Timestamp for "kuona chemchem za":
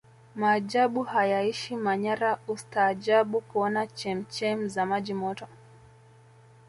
3.41-4.85